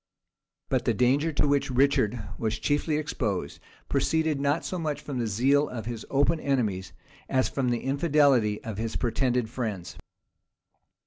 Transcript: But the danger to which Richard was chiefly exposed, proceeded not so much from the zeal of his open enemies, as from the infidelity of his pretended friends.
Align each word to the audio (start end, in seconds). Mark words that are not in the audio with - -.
But 0.67 0.85
the 0.85 0.95
danger 0.95 1.31
to 1.33 1.47
which 1.47 1.69
Richard 1.69 2.19
was 2.39 2.57
chiefly 2.57 2.97
exposed, 2.97 3.59
proceeded 3.87 4.41
not 4.41 4.65
so 4.65 4.79
much 4.79 4.99
from 4.99 5.19
the 5.19 5.27
zeal 5.27 5.69
of 5.69 5.85
his 5.85 6.07
open 6.09 6.39
enemies, 6.39 6.91
as 7.29 7.47
from 7.49 7.69
the 7.69 7.81
infidelity 7.83 8.63
of 8.63 8.79
his 8.79 8.95
pretended 8.95 9.47
friends. 9.47 9.97